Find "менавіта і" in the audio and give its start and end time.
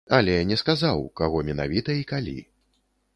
1.49-2.11